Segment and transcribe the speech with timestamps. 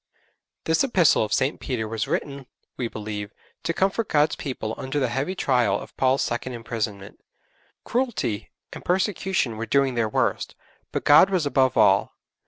[0.63, 1.59] This Epistle of St.
[1.59, 6.23] Peter was written, we believe, to comfort God's people under the heavy trial of Paul's
[6.23, 7.19] second imprisonment.
[7.83, 10.55] Cruelty and persecution were doing their worst,
[10.91, 12.15] but God was above all.